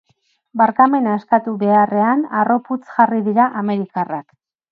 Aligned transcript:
Barkamena 0.61 1.11
eskatu 1.17 1.53
beharrean, 1.65 2.25
harroputz 2.39 2.81
jarri 2.95 3.23
dira 3.31 3.49
amerikarrak. 3.63 4.29